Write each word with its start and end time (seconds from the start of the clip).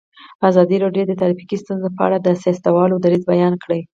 ازادي 0.49 0.77
راډیو 0.83 1.03
د 1.07 1.11
ټرافیکي 1.21 1.57
ستونزې 1.63 1.89
په 1.97 2.01
اړه 2.07 2.17
د 2.21 2.27
سیاستوالو 2.43 3.01
دریځ 3.03 3.23
بیان 3.31 3.53
کړی. 3.63 3.81